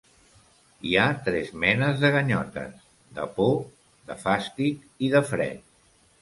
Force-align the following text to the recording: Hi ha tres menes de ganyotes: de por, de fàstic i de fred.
Hi 0.85 0.93
ha 1.01 1.17
tres 1.27 1.51
menes 1.63 1.99
de 2.03 2.11
ganyotes: 2.15 2.71
de 3.19 3.27
por, 3.37 3.53
de 4.09 4.19
fàstic 4.25 5.07
i 5.09 5.13
de 5.19 5.23
fred. 5.29 5.63